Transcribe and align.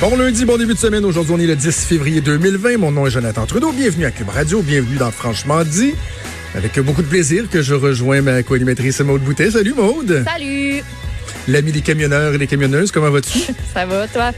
Bon 0.00 0.16
lundi, 0.16 0.44
bon 0.44 0.56
début 0.56 0.74
de 0.74 0.78
semaine. 0.78 1.04
Aujourd'hui, 1.04 1.34
on 1.36 1.40
est 1.40 1.46
le 1.46 1.56
10 1.56 1.84
février 1.86 2.20
2020. 2.20 2.78
Mon 2.78 2.92
nom 2.92 3.06
est 3.06 3.10
Jonathan 3.10 3.46
Trudeau. 3.46 3.72
Bienvenue 3.72 4.04
à 4.04 4.10
Cube 4.12 4.28
Radio. 4.28 4.62
Bienvenue 4.62 4.96
dans 4.96 5.10
Franchement 5.10 5.64
dit. 5.64 5.94
Avec 6.54 6.78
beaucoup 6.80 7.02
de 7.02 7.08
plaisir 7.08 7.48
que 7.50 7.62
je 7.62 7.74
rejoins 7.74 8.22
ma 8.22 8.42
co-animatrice 8.42 9.00
Maude 9.00 9.22
Boutet. 9.22 9.50
Salut 9.50 9.74
Maude. 9.74 10.24
Salut! 10.24 10.82
L'ami 11.48 11.72
des 11.72 11.80
camionneurs 11.80 12.32
et 12.34 12.38
des 12.38 12.46
camionneuses, 12.46 12.92
comment 12.92 13.10
vas-tu? 13.10 13.38
Ça 13.74 13.86
va, 13.86 14.06
toi? 14.06 14.30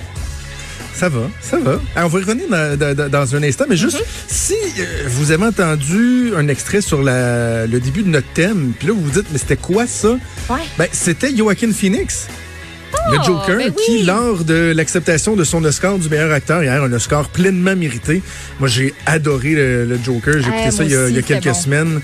Ça 0.94 1.08
va, 1.08 1.30
ça 1.40 1.58
va. 1.58 1.80
Alors, 1.96 2.08
on 2.08 2.12
va 2.12 2.18
y 2.20 2.22
revenir 2.24 2.46
dans, 2.50 2.94
dans- 2.94 3.08
dans 3.08 3.34
un 3.36 3.42
instant, 3.42 3.64
mais 3.68 3.76
juste, 3.76 4.04
si 4.28 4.52
euh, 4.78 5.04
vous 5.06 5.30
avez 5.30 5.44
entendu 5.46 6.32
un 6.36 6.46
extrait 6.48 6.82
sur 6.82 7.02
la- 7.02 7.66
le 7.66 7.80
début 7.80 8.02
de 8.02 8.08
notre 8.08 8.26
thème, 8.34 8.72
puis 8.78 8.88
là, 8.88 8.92
vous 8.94 9.00
vous 9.04 9.10
dites, 9.10 9.26
mais 9.32 9.38
c'était 9.38 9.56
quoi 9.56 9.86
ça? 9.86 10.10
Ouais. 10.50 10.58
Ben, 10.76 10.88
c'était 10.92 11.34
Joaquin 11.34 11.72
Phoenix. 11.72 12.26
Le 13.10 13.16
Joker, 13.24 13.56
ben 13.58 13.72
oui. 13.76 13.82
qui, 13.86 14.02
lors 14.02 14.44
de 14.44 14.72
l'acceptation 14.76 15.34
de 15.36 15.44
son 15.44 15.64
Oscar 15.64 15.98
du 15.98 16.08
meilleur 16.08 16.32
acteur, 16.32 16.62
hier, 16.62 16.82
un 16.82 16.92
Oscar 16.92 17.28
pleinement 17.28 17.74
mérité. 17.76 18.22
Moi, 18.58 18.68
j'ai 18.68 18.94
adoré 19.06 19.54
le, 19.54 19.84
le 19.86 19.98
Joker. 20.02 20.34
J'ai 20.34 20.40
écouté 20.40 20.52
Ouais, 20.64 20.70
ça 20.70 20.84
il 20.84 20.90
y 20.90 20.94
a, 20.96 21.00
aussi, 21.04 21.10
il 21.12 21.16
y 21.16 21.18
a 21.18 21.22
c'était 21.22 21.34
quelques 21.40 21.54
bon. 21.54 21.60
semaines. 21.62 22.00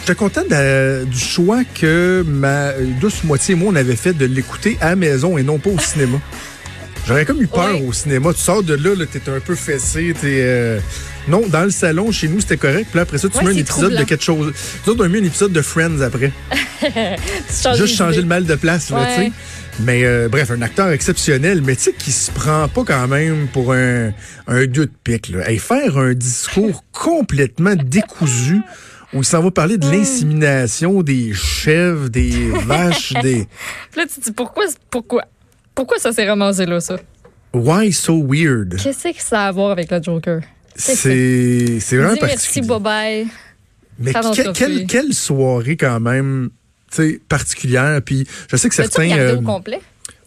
J'étais 0.00 0.14
content 0.16 0.42
de- 0.48 1.04
du 1.04 1.18
choix 1.18 1.62
que 1.74 2.24
ma 2.26 2.72
douce 3.00 3.24
moitié 3.24 3.54
et 3.54 3.56
moi, 3.56 3.70
on 3.72 3.76
avait 3.76 3.96
fait 3.96 4.12
de 4.12 4.26
l'écouter 4.26 4.76
à 4.80 4.90
la 4.90 4.96
maison 4.96 5.38
et 5.38 5.42
non 5.42 5.58
pas 5.58 5.70
au 5.70 5.78
cinéma. 5.78 6.18
J'aurais 7.06 7.24
comme 7.26 7.42
eu 7.42 7.46
peur 7.46 7.82
au 7.82 7.92
cinéma. 7.92 8.32
Tu 8.32 8.40
sors 8.40 8.62
de 8.62 8.74
là, 8.74 8.94
là 8.96 9.04
t'es 9.10 9.20
un 9.30 9.40
peu 9.40 9.54
fessé. 9.54 10.14
T'es, 10.18 10.38
euh, 10.40 10.78
Non, 11.28 11.42
dans 11.48 11.64
le 11.64 11.70
salon, 11.70 12.10
chez 12.12 12.28
nous, 12.28 12.40
c'était 12.40 12.56
correct. 12.56 12.86
Puis 12.90 12.96
là, 12.96 13.02
après 13.02 13.18
ça, 13.18 13.28
tu 13.28 13.36
Ouais, 13.38 13.44
mets 13.44 13.50
un 13.50 13.56
épisode 13.58 13.94
de 13.94 14.04
quelque 14.04 14.24
chose. 14.24 14.52
Nous 14.86 14.92
autres, 14.92 15.02
on 15.02 15.04
a 15.04 15.08
mis 15.08 15.18
un 15.18 15.24
épisode 15.24 15.52
de 15.52 15.60
Friends 15.62 16.00
après. 16.00 16.32
Tu 16.80 17.76
Juste 17.78 17.96
changer 17.96 18.20
le 18.20 18.26
mal 18.26 18.44
de 18.44 18.54
place, 18.56 18.90
Ouais. 18.90 18.98
tu 19.16 19.22
sais. 19.22 19.32
Mais 19.80 20.04
euh, 20.04 20.28
bref, 20.28 20.50
un 20.50 20.62
acteur 20.62 20.90
exceptionnel, 20.90 21.60
mais 21.62 21.74
tu 21.76 21.82
sais, 21.84 21.92
qui 21.92 22.12
se 22.12 22.30
prend 22.30 22.68
pas 22.68 22.84
quand 22.84 23.08
même 23.08 23.48
pour 23.52 23.72
un, 23.72 24.12
un 24.46 24.66
dieu 24.66 24.86
de 24.86 24.92
pique. 25.02 25.30
Là. 25.30 25.50
Hey, 25.50 25.58
faire 25.58 25.98
un 25.98 26.14
discours 26.14 26.84
complètement 26.92 27.74
décousu 27.74 28.60
où 29.12 29.18
il 29.18 29.24
s'en 29.24 29.42
va 29.42 29.50
parler 29.50 29.76
de 29.78 29.88
l'insémination 29.90 31.02
des 31.02 31.32
chèvres, 31.34 32.08
des 32.08 32.50
vaches, 32.66 33.14
des... 33.22 33.46
Là, 33.96 34.04
tu 34.06 34.20
te 34.20 34.24
dis 34.26 34.32
pourquoi, 34.32 34.64
pourquoi, 34.90 35.24
pourquoi 35.74 35.98
ça 35.98 36.12
s'est 36.12 36.28
ramassé 36.28 36.66
là, 36.66 36.80
ça? 36.80 36.96
Why 37.52 37.92
so 37.92 38.20
weird? 38.22 38.76
Qu'est-ce 38.82 39.08
que 39.08 39.22
ça 39.22 39.42
a 39.44 39.48
à 39.48 39.52
voir 39.52 39.70
avec 39.70 39.90
le 39.90 40.02
Joker? 40.02 40.40
C'est 40.76 41.78
c'est 41.78 41.96
vraiment 41.96 42.14
merci, 42.20 42.26
particulier. 42.60 42.66
bye 42.66 42.80
bye. 42.80 43.26
Mais 44.00 44.12
que- 44.12 44.52
quelle, 44.52 44.86
quelle 44.86 45.14
soirée 45.14 45.76
quand 45.76 46.00
même 46.00 46.50
particulière. 47.28 48.00
Puis 48.02 48.26
je 48.50 48.56
sais 48.56 48.68
que 48.68 48.74
certains... 48.74 49.10
euh, 49.16 49.36
au 49.36 49.42
complet? 49.42 49.80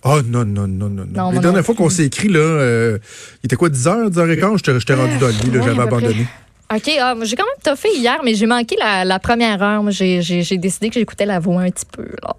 Oh 0.03 0.21
non, 0.25 0.45
non, 0.45 0.67
non, 0.67 0.89
non, 0.89 1.05
non. 1.05 1.31
Dernières 1.31 1.53
non 1.53 1.63
fois 1.63 1.75
qu'on 1.75 1.89
s'est 1.89 2.05
écrit, 2.05 2.29
là, 2.29 2.39
euh, 2.39 2.97
il 3.43 3.47
était 3.47 3.55
quoi, 3.55 3.69
10 3.69 3.85
h 3.87 4.09
10 4.09 4.17
h 4.17 4.39
15 4.39 4.57
J'étais 4.57 4.79
j'étais 4.79 4.93
rendu 4.93 5.17
dans 5.17 5.27
le 5.27 5.33
lit, 5.33 5.51
j'avais 5.53 5.81
abandonné. 5.81 6.27
OK, 6.73 6.91
ah, 7.01 7.15
j'ai 7.23 7.35
quand 7.35 7.45
même 7.45 7.63
toffé 7.63 7.89
hier, 7.95 8.19
mais 8.23 8.35
j'ai 8.35 8.45
manqué 8.45 8.75
la, 8.77 9.05
la 9.05 9.19
première 9.19 9.61
heure. 9.63 9.83
J'ai 9.89 10.57
décidé 10.57 10.89
que 10.89 10.95
j'écoutais 10.95 11.25
la 11.25 11.39
voix 11.39 11.61
un 11.61 11.69
petit 11.69 11.85
peu, 11.91 12.07
là. 12.23 12.35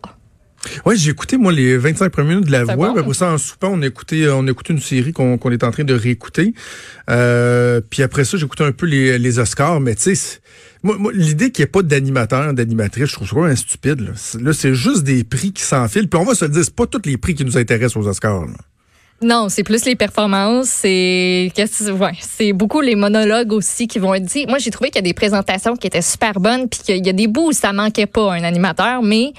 Ouais, 0.84 0.96
j'ai 0.96 1.10
écouté, 1.10 1.36
moi, 1.36 1.52
les 1.52 1.76
25 1.76 2.10
premières 2.10 2.30
minutes 2.36 2.46
de 2.46 2.52
la 2.52 2.64
voix. 2.64 2.88
bon. 2.88 2.94
puis 2.94 3.00
Après 3.02 3.14
ça, 3.14 3.32
en 3.32 3.38
soupant, 3.38 3.70
on 3.72 3.82
a 3.82 3.86
écouté, 3.86 4.28
on 4.28 4.46
a 4.46 4.50
écouté 4.50 4.72
une 4.72 4.80
série 4.80 5.12
qu'on 5.12 5.38
est 5.50 5.64
en 5.64 5.70
train 5.70 5.84
de 5.84 5.94
réécouter. 5.94 6.52
Euh, 7.10 7.80
puis 7.88 8.02
après 8.02 8.24
ça, 8.24 8.36
j'ai 8.36 8.44
écouté 8.44 8.64
un 8.64 8.72
peu 8.72 8.86
les, 8.86 9.18
les 9.18 9.38
Oscars. 9.38 9.80
Mais 9.80 9.94
tu 9.94 10.14
sais, 10.14 10.40
moi, 10.82 10.96
moi, 10.98 11.12
l'idée 11.14 11.50
qu'il 11.50 11.62
n'y 11.62 11.68
ait 11.68 11.70
pas 11.70 11.82
d'animateur, 11.82 12.52
d'animatrice, 12.54 13.06
je 13.06 13.12
trouve 13.14 13.28
ça 13.28 13.34
vraiment 13.36 13.54
stupide. 13.56 14.00
Là, 14.00 14.10
C'est- 14.16 14.40
là, 14.40 14.52
c'est 14.52 14.74
juste 14.74 15.04
des 15.04 15.24
prix 15.24 15.52
qui 15.52 15.62
s'enfilent. 15.62 16.08
Puis 16.08 16.20
on 16.20 16.24
va 16.24 16.34
se 16.34 16.44
le 16.44 16.50
dire, 16.50 16.64
c'est 16.64 16.74
pas 16.74 16.86
tous 16.86 17.02
les 17.04 17.16
prix 17.16 17.34
qui 17.34 17.44
nous 17.44 17.56
intéressent 17.56 17.96
aux 17.96 18.08
Oscars. 18.08 18.46
là. 18.46 18.52
Non, 19.20 19.48
c'est 19.48 19.64
plus 19.64 19.84
les 19.84 19.96
performances, 19.96 20.68
c'est 20.68 21.50
qu'est-ce 21.56 21.90
ouais, 21.90 22.12
c'est 22.20 22.52
beaucoup 22.52 22.80
les 22.80 22.94
monologues 22.94 23.52
aussi 23.52 23.88
qui 23.88 23.98
vont 23.98 24.14
être 24.14 24.24
dits. 24.24 24.46
Moi, 24.46 24.58
j'ai 24.58 24.70
trouvé 24.70 24.90
qu'il 24.90 24.98
y 25.02 25.04
a 25.04 25.10
des 25.10 25.12
présentations 25.14 25.74
qui 25.74 25.88
étaient 25.88 26.02
super 26.02 26.34
bonnes 26.38 26.68
puis 26.68 26.78
qu'il 26.84 27.04
y 27.04 27.08
a 27.08 27.12
des 27.12 27.26
bouts 27.26 27.48
où 27.48 27.52
ça 27.52 27.72
manquait 27.72 28.06
pas 28.06 28.32
un 28.32 28.44
animateur, 28.44 29.02
mais 29.02 29.32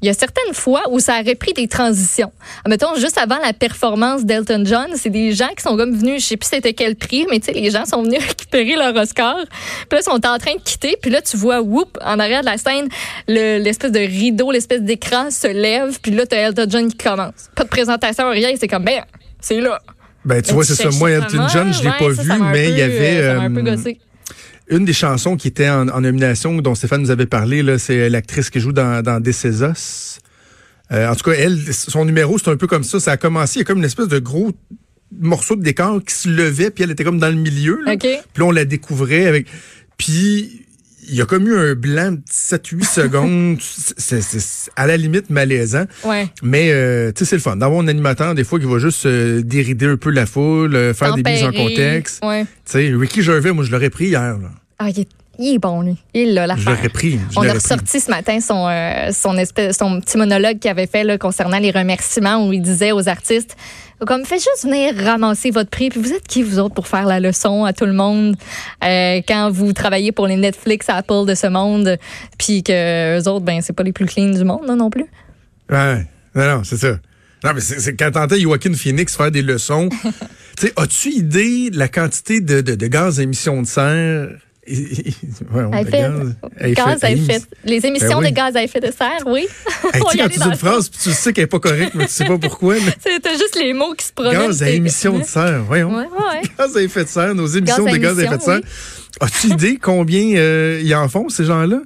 il 0.00 0.06
y 0.06 0.08
a 0.08 0.14
certaines 0.14 0.54
fois 0.54 0.84
où 0.90 1.00
ça 1.00 1.20
aurait 1.20 1.34
pris 1.34 1.52
des 1.52 1.68
transitions. 1.68 2.32
Mettons 2.66 2.94
juste 2.96 3.18
avant 3.18 3.36
la 3.44 3.52
performance 3.52 4.24
d'Elton 4.24 4.62
John, 4.64 4.86
c'est 4.94 5.10
des 5.10 5.32
gens 5.32 5.48
qui 5.54 5.62
sont 5.62 5.76
comme 5.76 5.94
venus, 5.94 6.22
je 6.22 6.28
sais 6.28 6.36
plus 6.38 6.48
c'était 6.48 6.72
quel 6.72 6.96
prix, 6.96 7.26
mais 7.30 7.38
tu 7.38 7.46
sais 7.46 7.52
les 7.52 7.70
gens 7.70 7.84
sont 7.84 8.02
venus 8.04 8.20
récupérer 8.26 8.74
leur 8.76 8.96
Oscar. 8.96 9.36
Puis 9.90 9.98
là 9.98 9.98
ils 10.00 10.02
sont 10.02 10.12
en 10.26 10.38
train 10.38 10.54
de 10.54 10.62
quitter, 10.64 10.96
puis 11.02 11.10
là 11.10 11.20
tu 11.20 11.36
vois 11.36 11.60
whoop 11.60 11.98
en 12.02 12.18
arrière 12.18 12.40
de 12.40 12.46
la 12.46 12.56
scène, 12.56 12.88
le- 13.28 13.58
l'espèce 13.58 13.92
de 13.92 14.00
rideau, 14.00 14.50
l'espèce 14.50 14.80
d'écran 14.80 15.30
se 15.30 15.48
lève, 15.48 15.98
puis 16.00 16.12
là 16.12 16.24
tu 16.24 16.34
as 16.34 16.40
Elton 16.48 16.66
John 16.70 16.88
qui 16.88 16.96
commence. 16.96 17.50
Pas 17.54 17.64
de 17.64 17.68
présentation 17.68 18.30
rien, 18.30 18.52
c'est 18.58 18.68
comme 18.68 18.84
ben 18.84 19.02
c'est 19.46 19.60
là. 19.60 19.80
Ben, 20.24 20.42
tu 20.42 20.52
vois, 20.52 20.64
c'est 20.64 20.74
ça. 20.74 20.90
Moi, 20.90 21.10
Elton? 21.10 21.46
John, 21.52 21.72
je 21.72 21.82
l'ai 21.82 21.88
Ouais, 21.88 21.98
pas 21.98 22.14
ça, 22.14 22.22
vu, 22.22 22.28
ça 22.28 22.38
mais 22.38 22.64
peu, 22.64 22.70
il 22.72 22.78
y 22.78 22.82
avait... 22.82 23.16
euh, 23.20 23.34
ça 23.34 23.34
m'a 23.36 23.44
un 23.44 23.54
peu 23.54 23.62
gossé. 23.62 24.00
Une 24.68 24.84
des 24.84 24.92
chansons 24.92 25.36
qui 25.36 25.46
était 25.46 25.68
en, 25.68 25.88
en 25.88 26.00
nomination, 26.00 26.56
dont 26.60 26.74
Stéphane 26.74 27.02
nous 27.02 27.12
avait 27.12 27.26
parlé, 27.26 27.78
c'est 27.78 28.08
l'actrice 28.08 28.50
qui 28.50 28.58
joue 28.58 28.72
dans, 28.72 29.02
dans 29.02 29.22
Us. 29.22 30.18
Euh, 30.92 31.08
en 31.08 31.14
tout 31.14 31.30
cas, 31.30 31.36
elle, 31.36 31.58
son 31.72 32.04
numéro, 32.04 32.38
c'est 32.38 32.50
un 32.50 32.56
peu 32.56 32.66
comme 32.66 32.82
ça. 32.82 32.98
Ça 32.98 33.12
a 33.12 33.16
commencé, 33.16 33.56
il 33.56 33.58
y 33.58 33.62
a 33.62 33.64
comme 33.64 33.78
une 33.78 33.84
espèce 33.84 34.08
de 34.08 34.18
gros 34.18 34.50
morceau 35.20 35.54
de 35.54 35.62
décor 35.62 36.02
qui 36.04 36.14
se 36.14 36.28
levait, 36.28 36.70
puis 36.70 36.82
elle 36.82 36.90
était 36.90 37.04
comme 37.04 37.20
dans 37.20 37.28
le 37.28 37.34
milieu. 37.34 37.80
Là. 37.84 37.96
Puis 37.96 38.10
là, 38.10 38.44
on 38.44 38.50
la 38.50 38.64
découvrait 38.64 39.26
avec... 39.26 39.46
Puis, 39.96 40.65
il 41.08 41.14
y 41.14 41.22
a 41.22 41.26
comme 41.26 41.46
eu 41.46 41.56
un 41.56 41.74
blanc 41.74 42.12
de 42.12 42.22
7-8 42.30 42.84
secondes. 42.94 43.58
C'est 43.60 44.70
à 44.76 44.86
la 44.86 44.96
limite 44.96 45.30
malaisant. 45.30 45.86
Ouais. 46.04 46.28
Mais, 46.42 46.70
euh, 46.70 47.12
tu 47.12 47.20
sais, 47.20 47.30
c'est 47.30 47.36
le 47.36 47.42
fun 47.42 47.56
d'avoir 47.56 47.80
un 47.80 47.88
animateur, 47.88 48.34
des 48.34 48.44
fois, 48.44 48.58
qui 48.58 48.66
va 48.66 48.78
juste 48.78 49.06
euh, 49.06 49.42
dérider 49.42 49.86
un 49.86 49.96
peu 49.96 50.10
la 50.10 50.26
foule, 50.26 50.74
euh, 50.74 50.94
faire 50.94 51.14
des 51.14 51.22
mises 51.22 51.44
en 51.44 51.52
contexte. 51.52 52.24
Ouais. 52.24 52.44
Tu 52.44 52.72
sais, 52.72 52.92
Ricky 52.94 53.22
Gervais, 53.22 53.52
moi, 53.52 53.64
je 53.64 53.70
l'aurais 53.70 53.90
pris 53.90 54.06
hier. 54.06 54.38
Là. 54.38 54.50
Ah, 54.78 54.90
il 54.90 55.00
est, 55.00 55.08
il 55.38 55.54
est 55.54 55.58
bon, 55.58 55.82
lui. 55.82 55.96
Il 56.14 56.28
est 56.28 56.32
là, 56.32 56.42
Je 56.44 56.48
l'affaire. 56.48 56.74
l'aurais 56.76 56.88
pris. 56.88 57.12
je 57.30 57.38
On 57.38 57.42
a 57.42 57.46
pris. 57.46 57.54
ressorti 57.54 58.00
ce 58.00 58.10
matin 58.10 58.40
son, 58.40 58.66
euh, 58.68 59.10
son, 59.12 59.36
espèce, 59.38 59.76
son 59.78 60.00
petit 60.00 60.16
monologue 60.18 60.58
qu'il 60.58 60.70
avait 60.70 60.86
fait 60.86 61.04
là, 61.04 61.18
concernant 61.18 61.58
les 61.58 61.70
remerciements 61.70 62.46
où 62.46 62.52
il 62.52 62.62
disait 62.62 62.92
aux 62.92 63.08
artistes 63.08 63.56
comme 64.06 64.26
faites 64.26 64.40
juste 64.40 64.64
venir 64.64 64.94
ramasser 65.06 65.50
votre 65.50 65.70
prix 65.70 65.88
puis 65.88 65.98
vous 66.02 66.12
êtes 66.12 66.28
qui 66.28 66.42
vous 66.42 66.58
autres 66.58 66.74
pour 66.74 66.86
faire 66.86 67.06
la 67.06 67.18
leçon 67.18 67.64
à 67.64 67.72
tout 67.72 67.86
le 67.86 67.94
monde 67.94 68.36
euh, 68.84 69.22
quand 69.26 69.50
vous 69.50 69.72
travaillez 69.72 70.12
pour 70.12 70.26
les 70.26 70.36
Netflix 70.36 70.90
Apple 70.90 71.24
de 71.26 71.34
ce 71.34 71.46
monde 71.46 71.96
puis 72.38 72.62
que 72.62 73.18
eux 73.18 73.26
autres 73.26 73.46
ben 73.46 73.62
c'est 73.62 73.72
pas 73.72 73.84
les 73.84 73.92
plus 73.92 74.04
clean 74.04 74.32
du 74.32 74.44
monde 74.44 74.66
là, 74.66 74.74
non 74.74 74.90
plus? 74.90 75.06
Ouais. 75.70 76.04
Non, 76.34 76.56
non, 76.58 76.62
c'est 76.62 76.76
ça. 76.76 76.98
Non, 77.42 77.52
mais 77.54 77.60
c'est 77.62 77.80
c'est 77.80 77.96
quand 77.96 78.10
t'entends 78.10 78.36
Joaquin 78.38 78.74
Phoenix 78.74 79.16
faire 79.16 79.30
des 79.30 79.40
leçons. 79.40 79.88
tu 80.58 80.66
sais, 80.66 80.72
as-tu 80.76 81.08
idée 81.12 81.70
de 81.70 81.78
la 81.78 81.88
quantité 81.88 82.40
de, 82.40 82.60
de, 82.60 82.74
de 82.74 82.86
gaz 82.88 83.18
à 83.18 83.22
émission 83.22 83.62
de 83.62 83.66
serre? 83.66 84.28
Ouais, 85.54 85.62
on- 85.64 85.72
à 85.72 85.82
de 85.84 85.88
effet, 85.88 86.00
gaz 86.00 86.74
gaz 86.74 87.04
à 87.04 87.06
à 87.06 87.10
effet 87.10 87.40
les 87.64 87.86
émissions 87.86 88.08
Ben 88.08 88.18
oui. 88.18 88.30
de 88.30 88.34
gaz 88.34 88.56
à 88.56 88.62
effet 88.62 88.80
de 88.80 88.86
serre 88.90 89.20
oui 89.26 89.46
Hey, 89.94 90.02
On 90.06 90.10
y 90.12 90.16
quand 90.18 90.28
tu 90.28 90.38
dis 90.40 90.44
une 90.48 90.54
phrase, 90.56 90.88
puis 90.88 90.98
tu 91.02 91.10
sais 91.12 91.32
qu'elle 91.32 91.44
n'est 91.44 91.48
pas 91.48 91.60
correcte, 91.60 91.92
mais 91.94 92.06
tu 92.06 92.12
sais 92.12 92.24
pas 92.24 92.38
pourquoi. 92.38 92.74
c'était 93.00 93.32
juste 93.38 93.56
les 93.60 93.72
mots 93.72 93.94
qui 93.94 94.06
se 94.06 94.12
promènent 94.12 94.32
Gaz 94.46 94.62
à 94.62 94.70
émission 94.70 95.18
de 95.18 95.24
serre, 95.24 95.62
voyons. 95.64 95.90
ouais 95.96 96.04
ouais 96.04 96.42
Gaz 96.58 96.76
à 96.76 96.82
effet 96.82 97.04
de 97.04 97.08
serre, 97.08 97.34
nos 97.34 97.46
émissions 97.46 97.84
Gaz 97.84 97.92
de 97.94 97.98
gaz 97.98 98.18
à 98.18 98.24
effet 98.24 98.36
de 98.38 98.42
serre. 98.42 98.60
As-tu 99.20 99.46
idée 99.48 99.78
combien 99.80 100.36
euh, 100.36 100.80
ils 100.82 100.94
en 100.94 101.08
font, 101.08 101.28
ces 101.28 101.44
gens-là? 101.44 101.80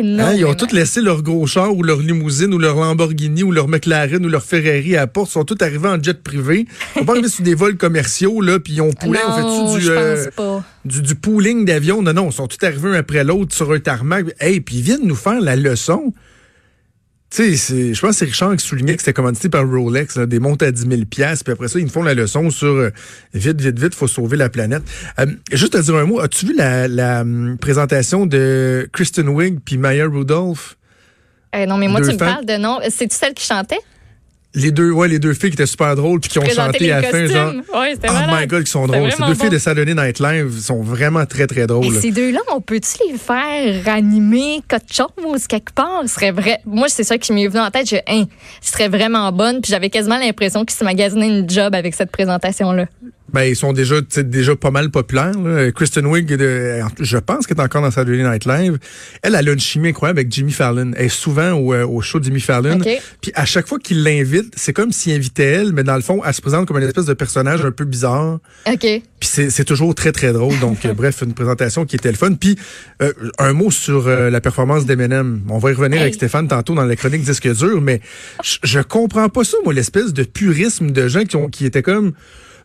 Hein, 0.00 0.34
ils 0.34 0.44
ont 0.44 0.54
tous 0.54 0.72
laissé 0.72 1.00
leur 1.00 1.22
gros 1.22 1.46
char 1.46 1.74
ou 1.74 1.82
leur 1.82 1.98
limousine 2.00 2.52
ou 2.54 2.58
leur 2.58 2.76
Lamborghini 2.76 3.42
ou 3.42 3.52
leur 3.52 3.68
McLaren 3.68 4.24
ou 4.24 4.28
leur 4.28 4.42
Ferrari 4.42 4.96
à 4.96 5.00
la 5.00 5.06
porte. 5.06 5.30
Ils 5.30 5.32
sont 5.32 5.44
tous 5.44 5.62
arrivés 5.62 5.88
en 5.88 6.02
jet 6.02 6.22
privé. 6.22 6.66
Ils 6.94 6.98
sont 7.00 7.04
pas 7.04 7.12
arrivés 7.12 7.28
sur 7.28 7.44
des 7.44 7.54
vols 7.54 7.76
commerciaux, 7.76 8.40
là, 8.40 8.58
puis 8.58 8.74
ils 8.74 8.80
ont 8.80 8.92
poulé. 8.92 9.18
on 9.26 9.72
fait-tu 9.72 9.84
du, 9.84 9.90
euh, 9.90 10.26
du, 10.84 11.02
du 11.02 11.14
pooling 11.14 11.64
d'avions? 11.64 12.02
Non, 12.02 12.12
non, 12.12 12.30
ils 12.30 12.34
sont 12.34 12.46
tous 12.46 12.64
arrivés 12.64 12.90
un 12.90 12.94
après 12.94 13.24
l'autre 13.24 13.54
sur 13.54 13.72
un 13.72 13.80
tarmac. 13.80 14.26
Hey, 14.40 14.60
puis 14.60 14.76
ils 14.76 14.82
viennent 14.82 15.06
nous 15.06 15.16
faire 15.16 15.40
la 15.40 15.56
leçon. 15.56 16.12
Tu 17.30 17.56
sais, 17.58 17.92
je 17.92 18.00
pense 18.00 18.10
que 18.12 18.16
c'est 18.16 18.24
Richard 18.24 18.56
qui 18.56 18.66
soulignait 18.66 18.94
que 18.94 19.02
c'était 19.02 19.12
commandité 19.12 19.50
par 19.50 19.68
Rolex, 19.68 20.16
là, 20.16 20.24
des 20.24 20.38
montes 20.38 20.62
à 20.62 20.72
10 20.72 20.80
000 20.88 21.02
puis 21.10 21.22
après 21.22 21.68
ça, 21.68 21.78
ils 21.78 21.84
nous 21.84 21.90
font 21.90 22.02
la 22.02 22.14
leçon 22.14 22.48
sur 22.48 22.68
euh, 22.68 22.90
vite, 23.34 23.60
vite, 23.60 23.78
vite, 23.78 23.94
faut 23.94 24.08
sauver 24.08 24.38
la 24.38 24.48
planète. 24.48 24.82
Euh, 25.18 25.26
juste 25.52 25.74
à 25.74 25.82
dire 25.82 25.96
un 25.96 26.04
mot, 26.04 26.20
as-tu 26.20 26.46
vu 26.46 26.54
la, 26.56 26.88
la, 26.88 27.20
hum, 27.20 27.58
présentation 27.60 28.24
de 28.24 28.88
Kristen 28.94 29.28
Wiig 29.28 29.58
puis 29.62 29.76
Maya 29.76 30.06
Rudolph? 30.06 30.78
Euh, 31.54 31.66
non, 31.66 31.76
mais 31.76 31.88
moi, 31.88 32.00
Deux 32.00 32.08
tu 32.08 32.12
me 32.14 32.18
femmes. 32.18 32.28
parles 32.34 32.46
de 32.46 32.56
non. 32.56 32.78
C'est-tu 32.88 33.14
celle 33.14 33.34
qui 33.34 33.44
chantait? 33.44 33.80
Les 34.58 34.72
deux, 34.72 34.90
ouais, 34.90 35.06
les 35.08 35.18
deux 35.18 35.34
filles 35.34 35.50
qui 35.50 35.54
étaient 35.54 35.66
super 35.66 35.94
drôles 35.94 36.20
puis 36.20 36.30
qui 36.30 36.38
ont 36.38 36.44
chanté 36.44 36.90
à 36.90 37.00
la 37.00 37.08
fin, 37.08 37.26
genre. 37.26 37.52
Ouais, 37.74 37.94
Oh 37.96 38.12
malade. 38.12 38.40
my 38.40 38.46
god, 38.46 38.64
qui 38.64 38.70
sont 38.70 38.86
drôles. 38.86 39.12
Ces 39.12 39.22
deux 39.22 39.34
filles 39.34 39.50
de 39.50 39.58
Saturday 39.58 39.94
Night 39.94 40.18
Live 40.18 40.58
sont 40.60 40.82
vraiment 40.82 41.24
très, 41.26 41.46
très 41.46 41.66
drôles. 41.66 41.86
Et 41.86 42.00
ces 42.00 42.10
deux-là, 42.10 42.40
on 42.52 42.60
peut-tu 42.60 43.10
les 43.10 43.18
faire 43.18 43.88
animer 43.88 44.60
quelque 44.68 44.92
chose 44.92 45.46
quelque 45.46 45.72
part? 45.72 46.02
Ce 46.02 46.08
serait 46.14 46.32
vrai. 46.32 46.58
Moi, 46.66 46.88
c'est 46.88 47.04
ça 47.04 47.18
qui 47.18 47.32
m'est 47.32 47.46
venu 47.46 47.60
en 47.60 47.70
tête. 47.70 47.88
Je, 47.88 47.96
hein, 48.06 48.24
ce 48.60 48.72
serait 48.72 48.88
vraiment 48.88 49.30
bonne. 49.32 49.60
Puis 49.60 49.70
j'avais 49.70 49.90
quasiment 49.90 50.18
l'impression 50.18 50.64
qu'ils 50.64 50.76
se 50.76 50.84
magasinaient 50.84 51.28
une 51.28 51.48
job 51.48 51.74
avec 51.74 51.94
cette 51.94 52.10
présentation-là. 52.10 52.86
Ben, 53.32 53.42
ils 53.42 53.56
sont 53.56 53.74
déjà, 53.74 53.96
déjà 54.00 54.56
pas 54.56 54.70
mal 54.70 54.90
populaires. 54.90 55.38
là. 55.38 55.70
Kristen 55.72 56.06
Wiig, 56.06 56.26
de- 56.26 56.80
je 56.98 57.18
pense 57.18 57.46
qu'elle 57.46 57.58
est 57.58 57.62
encore 57.62 57.82
dans 57.82 57.90
Saturday 57.90 58.22
Night 58.22 58.46
Live. 58.46 58.78
Elle, 59.22 59.34
elle 59.34 59.48
a 59.48 59.52
une 59.52 59.60
chimie 59.60 59.88
incroyable 59.88 60.20
avec 60.20 60.32
Jimmy 60.32 60.52
Fallon. 60.52 60.92
Elle 60.96 61.06
est 61.06 61.08
souvent 61.10 61.52
au, 61.52 61.74
euh, 61.74 61.86
au 61.86 62.00
show 62.00 62.18
de 62.20 62.24
Jimmy 62.24 62.40
Fallon. 62.40 62.78
OK. 62.80 62.88
Puis 63.20 63.30
à 63.34 63.44
chaque 63.44 63.68
fois 63.68 63.78
qu'il 63.78 64.02
l'invite, 64.02 64.52
c'est 64.56 64.72
comme 64.72 64.92
s'il 64.92 65.12
invitait 65.12 65.44
elle, 65.44 65.72
mais 65.74 65.84
dans 65.84 65.96
le 65.96 66.00
fond, 66.00 66.22
elle 66.24 66.32
se 66.32 66.40
présente 66.40 66.66
comme 66.66 66.78
une 66.78 66.84
espèce 66.84 67.04
de 67.04 67.12
personnage 67.12 67.64
un 67.64 67.70
peu 67.70 67.84
bizarre. 67.84 68.38
OK. 68.66 68.80
Puis 69.20 69.28
c'est 69.50 69.64
toujours 69.64 69.94
très, 69.94 70.12
très 70.12 70.32
drôle. 70.32 70.58
Donc, 70.60 70.86
euh, 70.86 70.94
bref, 70.94 71.22
une 71.22 71.34
présentation 71.34 71.84
qui 71.84 71.96
était 71.96 72.10
le 72.10 72.16
fun. 72.16 72.32
Puis, 72.32 72.56
euh, 73.02 73.12
un 73.38 73.52
mot 73.52 73.70
sur 73.70 74.06
euh, 74.06 74.30
la 74.30 74.40
performance 74.40 74.86
d'Eminem. 74.86 75.42
On 75.50 75.58
va 75.58 75.70
y 75.70 75.74
revenir 75.74 75.98
Hey. 75.98 76.02
avec 76.04 76.14
Stéphane 76.14 76.48
tantôt 76.48 76.74
dans 76.74 76.84
la 76.86 76.96
chronique 76.96 77.22
Disque 77.22 77.52
dur, 77.54 77.80
mais 77.82 78.00
je, 78.42 78.56
je 78.62 78.80
comprends 78.80 79.28
pas 79.28 79.44
ça, 79.44 79.56
moi, 79.64 79.74
l'espèce 79.74 80.12
de 80.14 80.22
purisme 80.22 80.92
de 80.92 81.08
gens 81.08 81.24
qui, 81.24 81.36
ont, 81.36 81.48
qui 81.48 81.66
étaient 81.66 81.82
comme... 81.82 82.12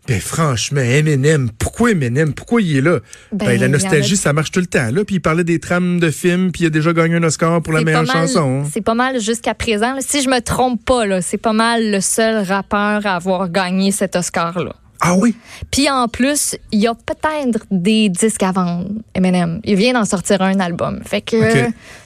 Ben 0.08 0.20
franchement, 0.20 0.82
Eminem, 0.82 1.50
pourquoi 1.58 1.92
Eminem? 1.92 2.34
Pourquoi 2.34 2.62
il 2.62 2.78
est 2.78 2.82
là? 2.82 3.00
Ben, 3.32 3.46
Ben, 3.48 3.60
la 3.62 3.68
nostalgie, 3.70 4.16
a- 4.16 4.18
ça 4.18 4.34
marche 4.34 4.52
tout 4.52 4.60
le 4.60 4.66
temps. 4.66 4.90
Là, 4.92 5.06
puis 5.06 5.16
il 5.16 5.20
parlait 5.22 5.46
des 5.46 5.60
trames 5.60 6.00
de 6.00 6.12
films, 6.12 6.52
puis 6.52 6.64
il 6.64 6.68
a 6.68 6.70
déjà 6.70 6.92
gagné 6.92 7.16
un 7.16 7.24
Oscar 7.24 7.62
pour 7.62 7.72
la 7.74 7.82
meilleure 7.84 8.04
mal- 8.06 8.28
chanson. 8.28 8.66
C'est 8.72 8.82
pas 8.82 8.96
mal 8.96 9.22
jusqu'à 9.22 9.54
présent. 9.54 9.94
là. 9.94 10.00
Si 10.02 10.22
je 10.22 10.30
me 10.30 10.42
trompe 10.42 10.84
pas, 10.84 11.06
là, 11.06 11.22
c'est 11.22 11.38
pas 11.38 11.54
mal 11.54 11.90
le 11.90 12.02
seul 12.02 12.44
rappeur 12.44 13.06
à 13.06 13.16
avoir 13.16 13.50
gagné 13.50 13.92
cet 13.92 14.16
Oscar-là. 14.18 14.74
Ah 15.06 15.16
oui? 15.18 15.36
Puis 15.72 15.90
en 15.90 16.08
plus, 16.08 16.56
il 16.72 16.80
y 16.80 16.88
a 16.88 16.94
peut-être 16.94 17.66
des 17.72 18.08
disques 18.10 18.44
à 18.44 18.52
vendre, 18.54 18.88
Eminem. 19.14 19.60
Il 19.66 19.76
vient 19.76 19.94
d'en 19.94 20.06
sortir 20.06 20.42
un 20.42 20.60
album. 20.62 21.02
Fait 21.06 21.20
que. 21.22 21.36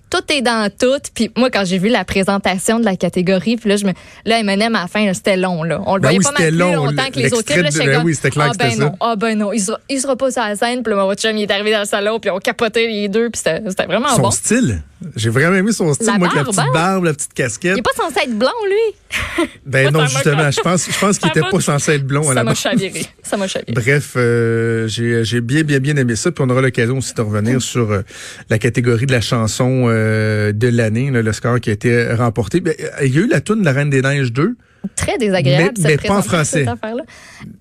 Tout 0.10 0.24
est 0.32 0.42
dans 0.42 0.70
tout. 0.70 1.00
Puis 1.14 1.32
moi, 1.36 1.50
quand 1.50 1.66
j'ai 1.66 1.78
vu 1.78 1.90
la 1.90 2.06
présentation 2.06 2.80
de 2.80 2.86
la 2.86 2.96
catégorie, 2.96 3.58
puis 3.58 3.70
là, 3.70 3.76
je 3.78 3.86
me, 3.86 3.92
là, 4.26 4.40
Eminem, 4.40 4.76
à 4.76 4.82
la 4.82 4.88
fin, 4.88 5.14
c'était 5.14 5.38
long. 5.38 5.64
Là. 5.64 5.82
On 5.86 5.96
le 5.96 6.02
Ben 6.02 6.08
voyait 6.10 6.20
oui, 6.20 6.24
pas 6.26 6.32
mal 6.40 6.50
plus 6.50 6.58
long. 6.58 6.76
longtemps 6.86 7.10
que 7.14 7.20
les 7.20 7.34
autres. 7.34 7.54
Là, 7.56 7.70
de- 7.70 7.78
ben 7.78 8.02
oui, 8.06 8.16
c'était 8.16 8.30
clair 8.30 8.48
ah 8.50 8.54
que 8.54 8.58
ben 8.58 8.70
c'était 8.72 8.84
non, 8.84 8.92
ça. 8.92 8.98
ah 9.02 9.16
ben 9.16 9.38
non. 9.38 9.54
Il 9.54 9.60
sera, 9.62 9.80
il 9.90 10.00
sera 10.00 10.16
pas 10.16 10.32
sur 10.32 10.42
la 10.44 10.56
scène. 10.56 10.84
Puis 10.84 10.94
là, 10.94 11.04
mon 11.04 11.14
chum, 11.16 11.36
il 11.38 11.44
est 11.44 11.52
arrivé 11.52 11.72
dans 11.72 11.80
le 11.80 11.86
salon, 11.86 12.20
puis 12.20 12.30
on 12.30 12.40
capotait 12.40 12.88
les 12.88 13.08
deux. 13.10 13.30
Puis 13.30 13.42
c'était 13.44 13.86
vraiment 13.86 14.10
Son 14.10 14.22
bon. 14.22 14.32
style? 14.32 14.82
J'ai 15.16 15.30
vraiment 15.30 15.56
aimé 15.56 15.72
son 15.72 15.94
style. 15.94 16.08
La 16.08 16.18
moi, 16.18 16.28
avec 16.28 16.38
la 16.38 16.44
barbe, 16.44 16.56
petite 16.56 16.68
hein? 16.68 16.74
barbe, 16.74 17.04
la 17.04 17.14
petite 17.14 17.34
casquette. 17.34 17.74
Il 17.76 17.80
est 17.80 17.84
pas 17.84 17.92
censé 17.96 18.20
être 18.24 18.38
blond, 18.38 18.50
lui? 18.66 19.48
Ben 19.66 19.90
non, 19.94 20.00
Ça 20.02 20.08
justement, 20.08 20.50
je 20.52 20.60
pense, 20.62 20.88
je 20.92 21.00
pense 21.00 21.18
qu'il 21.20 21.28
Ça 21.28 21.32
était 21.32 21.42
m'a- 21.42 21.50
pas 21.52 21.60
censé 21.62 21.92
être 21.94 22.06
blond 22.08 22.22
à 22.24 22.28
Ça 22.30 22.34
la 22.34 22.44
m'a 22.44 22.52
base. 22.52 22.60
chaviré. 22.60 23.06
Ça 23.22 23.38
m'a 23.38 23.48
chaviré. 23.48 23.74
Bref, 23.74 24.14
euh, 24.16 24.88
j'ai 24.88 25.24
j'ai 25.24 25.42
bien, 25.42 25.62
bien, 25.64 25.80
bien 25.80 25.96
aimé 25.98 26.16
ça. 26.16 26.32
Puis 26.32 26.44
on 26.46 26.50
aura 26.50 26.62
l'occasion 26.62 26.98
aussi 26.98 27.14
de 27.14 27.22
revenir 27.22 27.62
sur 27.62 27.92
euh, 27.92 28.02
la 28.50 28.58
catégorie 28.58 29.06
de 29.06 29.12
la 29.12 29.22
chanson 29.22 29.86
euh, 29.88 30.52
de 30.52 30.68
l'année, 30.68 31.12
le 31.12 31.34
score 31.34 31.60
qui 31.60 31.70
a 31.70 31.74
été 31.74 32.14
remporté. 32.14 32.60
Ben, 32.60 32.74
il 33.04 33.14
y 33.14 33.20
a 33.20 33.22
eu 33.22 33.28
la 33.28 33.42
toune 33.42 33.60
de 33.60 33.66
la 33.66 33.74
Reine 33.74 33.90
des 33.92 34.02
Neiges 34.02 34.32
2. 34.34 34.56
Très 34.96 35.18
désagréable. 35.18 35.74
Mais- 35.80 35.90
mais 35.90 35.98
pas 35.98 36.16
en 36.18 36.22
français. 36.24 36.66
cette. 36.66 37.06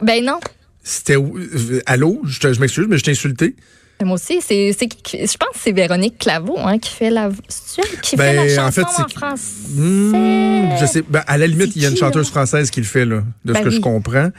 Ben 0.03 0.25
non. 0.25 0.41
C'était 0.83 1.17
Allô? 1.87 2.23
Je 2.25 2.61
m'excuse, 2.61 2.87
mais 2.89 2.97
je 2.99 3.05
t'ai 3.05 3.11
insulté. 3.11 3.57
Moi 4.05 4.15
aussi, 4.15 4.41
c'est, 4.43 4.73
je 4.73 5.37
pense 5.37 5.49
que 5.55 5.59
c'est 5.59 5.73
Véronique 5.73 6.19
Claveau 6.19 6.59
hein, 6.59 6.79
qui 6.79 6.91
fait 6.91 7.09
la, 7.11 7.31
qui 8.03 8.17
Ben, 8.17 8.37
fait 8.37 8.55
la 8.57 8.63
en 8.67 8.71
chanson 8.71 8.87
fait, 8.87 9.03
en 9.03 9.09
français. 9.09 9.69
Hmm, 9.75 10.77
je 10.79 10.87
sais. 10.87 11.03
Ben, 11.09 11.23
à 11.27 11.39
la 11.39 11.47
limite, 11.47 11.75
il 11.77 11.83
y 11.83 11.87
a 11.87 11.89
une 11.89 11.95
qui, 11.95 12.01
chanteuse 12.01 12.27
là? 12.27 12.31
française 12.31 12.71
qui 12.71 12.81
le 12.81 12.87
fait, 12.87 13.07
là, 13.07 13.23
de 13.45 13.55
ce 13.55 13.59
Ben 13.59 13.65
que 13.65 13.71
je 13.71 13.81
comprends. 13.81 14.31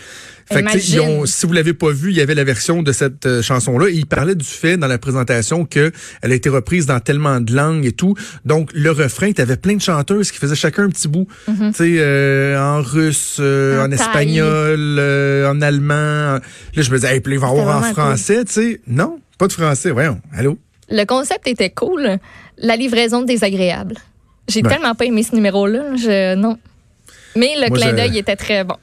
Fait 0.49 0.63
que, 0.63 0.77
ils 0.77 0.99
ont- 1.01 1.25
si 1.25 1.45
vous 1.45 1.51
l'avez 1.53 1.73
pas 1.73 1.91
vu, 1.91 2.11
il 2.11 2.17
y 2.17 2.21
avait 2.21 2.35
la 2.35 2.43
version 2.45 2.81
de 2.83 2.91
cette 2.93 3.25
euh, 3.25 3.41
chanson-là. 3.41 3.89
Il 3.89 4.05
parlait 4.05 4.35
du 4.35 4.45
fait 4.45 4.77
dans 4.77 4.87
la 4.87 4.97
présentation 4.97 5.65
que 5.65 5.91
elle 6.21 6.31
a 6.31 6.35
été 6.35 6.47
reprise 6.49 6.85
dans 6.85 6.99
tellement 7.01 7.41
de 7.41 7.53
langues 7.53 7.85
et 7.85 7.91
tout. 7.91 8.15
Donc 8.45 8.69
le 8.73 8.91
refrain, 8.91 9.31
tu 9.33 9.41
avais 9.41 9.57
plein 9.57 9.75
de 9.75 9.81
chanteuses 9.81 10.31
qui 10.31 10.37
faisaient 10.37 10.55
chacun 10.55 10.83
un 10.83 10.89
petit 10.89 11.07
bout. 11.09 11.27
Tu 11.45 11.53
sais, 11.73 11.95
euh, 11.99 12.57
en 12.59 12.81
russe, 12.81 13.37
euh, 13.41 13.83
En 13.85 13.91
espagnol, 13.91 14.99
en 15.49 15.61
allemand. 15.61 16.39
Là, 16.39 16.41
je 16.75 16.89
me 16.91 16.95
disais, 16.97 17.15
hey, 17.15 17.19
puis 17.19 17.33
il 17.33 17.39
va 17.39 17.47
y 17.47 17.49
avoir 17.51 17.77
en 17.77 17.81
cool. 17.81 17.91
français, 17.93 18.45
tu 18.45 18.53
sais. 18.53 18.81
Non, 18.87 19.19
pas 19.37 19.47
de 19.47 19.53
français. 19.53 19.91
Voyons, 19.91 20.19
allô? 20.33 20.57
Le 20.89 21.03
concept 21.03 21.47
était 21.47 21.69
cool. 21.71 22.17
La 22.57 22.75
livraison 22.77 23.21
désagréable. 23.21 23.95
J'ai 24.47 24.61
Ouais. 24.63 24.69
tellement 24.69 24.95
pas 24.95 25.03
aimé 25.05 25.23
ce 25.23 25.35
numéro-là. 25.35 25.95
Je, 25.97 26.35
non. 26.35 26.57
Mais 27.35 27.55
le 27.61 27.67
Moi, 27.67 27.77
clin 27.77 27.93
d'œil 27.93 28.17
était 28.17 28.37
très 28.37 28.63
bon. 28.63 28.77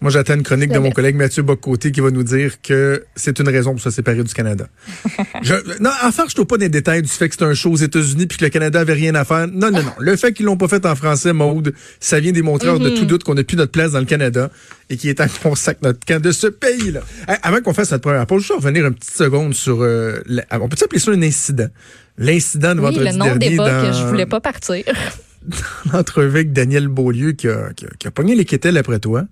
Moi, 0.00 0.12
j'attends 0.12 0.34
une 0.34 0.44
chronique 0.44 0.70
de 0.70 0.78
mon 0.78 0.92
collègue 0.92 1.16
Mathieu 1.16 1.42
Bocoté 1.42 1.90
qui 1.90 2.00
va 2.00 2.10
nous 2.10 2.22
dire 2.22 2.62
que 2.62 3.04
c'est 3.16 3.40
une 3.40 3.48
raison 3.48 3.72
pour 3.72 3.80
se 3.80 3.90
séparer 3.90 4.22
du 4.22 4.32
Canada. 4.32 4.68
je, 5.42 5.54
non, 5.82 5.90
enfin, 6.04 6.24
je 6.32 6.40
ne 6.40 6.44
pas 6.44 6.56
des 6.56 6.68
détails 6.68 7.02
du 7.02 7.08
fait 7.08 7.28
que 7.28 7.34
c'est 7.36 7.44
un 7.44 7.54
show 7.54 7.72
aux 7.72 7.76
États-Unis 7.76 8.26
puis 8.26 8.38
que 8.38 8.44
le 8.44 8.50
Canada 8.50 8.80
avait 8.80 8.92
rien 8.92 9.14
à 9.16 9.24
faire. 9.24 9.48
Non, 9.48 9.70
non, 9.72 9.82
non. 9.82 9.92
Le 9.98 10.14
fait 10.16 10.32
qu'ils 10.32 10.46
l'ont 10.46 10.56
pas 10.56 10.68
fait 10.68 10.86
en 10.86 10.94
français, 10.94 11.32
Maude, 11.32 11.74
ça 11.98 12.20
vient 12.20 12.30
démontrer 12.32 12.68
hors 12.68 12.78
de 12.78 12.90
tout 12.90 13.06
doute 13.06 13.24
qu'on 13.24 13.34
n'a 13.34 13.42
plus 13.42 13.56
notre 13.56 13.72
place 13.72 13.92
dans 13.92 13.98
le 14.00 14.04
Canada 14.04 14.50
et 14.88 14.96
qu'il 14.96 15.10
est 15.10 15.14
temps 15.14 15.26
qu'on 15.42 15.54
notre 15.82 16.04
camp 16.06 16.22
de 16.22 16.30
ce 16.32 16.46
pays-là. 16.46 17.00
Hey, 17.26 17.36
avant 17.42 17.60
qu'on 17.60 17.74
fasse 17.74 17.90
notre 17.90 18.02
première 18.02 18.26
pause, 18.26 18.44
je 18.44 18.48
vais 18.48 18.54
revenir 18.54 18.86
une 18.86 18.94
petite 18.94 19.14
seconde 19.14 19.54
sur... 19.54 19.82
euh, 19.82 20.20
la- 20.26 20.44
on 20.52 20.68
peut 20.68 20.76
appeler 20.82 21.00
ça 21.00 21.10
un 21.10 21.22
incident? 21.22 21.68
L'incident 22.18 22.74
de 22.74 22.80
Oui, 22.80 22.86
vendredi 22.86 23.10
le 23.10 23.16
nom 23.16 23.24
dernier 23.24 23.50
d'époque, 23.50 23.66
dans 23.66 23.92
je 23.92 24.04
voulais 24.04 24.26
pas 24.26 24.40
partir. 24.40 24.84
l'entrevue 25.92 26.28
avec 26.38 26.52
Daniel 26.52 26.88
Beaulieu 26.88 27.32
qui 27.32 27.48
a, 27.48 27.72
qui 27.74 27.86
a, 27.86 27.88
qui 27.98 28.06
a 28.06 28.10
pogné 28.10 28.34
les 28.34 28.44
quételles 28.44 28.76
après 28.76 28.98
toi. 28.98 29.24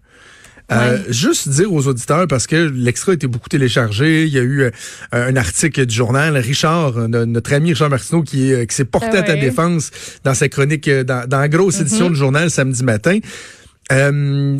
Euh, 0.72 0.98
juste 1.10 1.48
dire 1.48 1.72
aux 1.72 1.86
auditeurs, 1.86 2.26
parce 2.26 2.48
que 2.48 2.56
l'extra 2.74 3.12
a 3.12 3.14
été 3.14 3.28
beaucoup 3.28 3.48
téléchargé, 3.48 4.24
il 4.24 4.32
y 4.32 4.38
a 4.38 4.42
eu 4.42 4.62
euh, 4.62 4.70
un 5.12 5.36
article 5.36 5.86
du 5.86 5.94
journal, 5.94 6.36
Richard, 6.36 6.98
euh, 6.98 7.06
no- 7.06 7.24
notre 7.24 7.52
ami 7.52 7.70
Richard 7.70 7.90
Martineau, 7.90 8.22
qui, 8.22 8.52
qui 8.68 8.74
s'est 8.74 8.84
porté 8.84 9.16
à 9.16 9.22
ta 9.22 9.36
défense 9.36 9.90
dans 10.24 10.34
sa 10.34 10.48
chronique, 10.48 10.90
dans, 10.90 11.28
dans 11.28 11.38
la 11.38 11.48
grosse 11.48 11.80
édition 11.80 12.10
du 12.10 12.16
journal 12.16 12.50
samedi 12.50 12.82
matin. 12.82 13.18
Euh, 13.92 14.58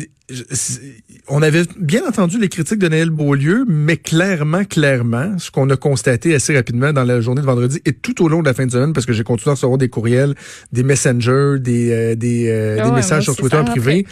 on 1.29 1.41
avait 1.41 1.63
bien 1.79 2.05
entendu 2.07 2.37
les 2.39 2.49
critiques 2.49 2.79
de 2.79 2.87
Noël 2.87 3.09
Beaulieu, 3.09 3.65
mais 3.67 3.97
clairement, 3.97 4.63
clairement, 4.65 5.37
ce 5.37 5.51
qu'on 5.51 5.69
a 5.69 5.75
constaté 5.77 6.35
assez 6.35 6.55
rapidement 6.55 6.91
dans 6.93 7.03
la 7.03 7.19
journée 7.21 7.41
de 7.41 7.45
vendredi 7.45 7.81
et 7.85 7.93
tout 7.93 8.23
au 8.23 8.29
long 8.29 8.41
de 8.41 8.47
la 8.47 8.53
fin 8.53 8.65
de 8.65 8.71
semaine, 8.71 8.93
parce 8.93 9.05
que 9.05 9.13
j'ai 9.13 9.23
continué 9.23 9.51
à 9.51 9.53
recevoir 9.55 9.77
des 9.77 9.89
courriels, 9.89 10.35
des 10.71 10.83
messengers, 10.83 11.55
des, 11.59 11.91
euh, 11.91 12.15
des, 12.15 12.47
euh, 12.49 12.77
Ah 12.79 12.83
des 12.83 12.89
ouais, 12.89 12.95
messages 12.95 13.23
sur 13.23 13.35
Twitter 13.35 13.57
ça 13.57 13.63
privé, 13.63 14.05